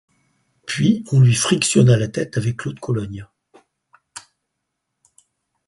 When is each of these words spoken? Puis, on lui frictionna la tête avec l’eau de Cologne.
Puis, 0.65 1.03
on 1.11 1.19
lui 1.19 1.35
frictionna 1.35 1.95
la 1.95 2.07
tête 2.07 2.35
avec 2.35 2.65
l’eau 2.65 2.73
de 2.73 2.79
Cologne. 2.79 3.27